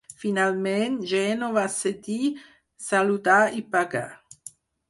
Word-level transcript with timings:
Finalment, 0.21 0.95
Gènova 1.11 1.67
cedí, 1.75 2.17
saludà 2.89 3.39
i 3.59 3.65
pagà. 3.77 4.07